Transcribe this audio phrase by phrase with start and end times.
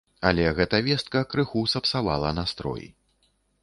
[0.29, 2.95] Але гэта вестка крыху сапсавала настрой.